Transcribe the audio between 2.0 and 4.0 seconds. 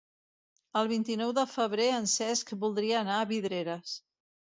Cesc voldria anar a Vidreres.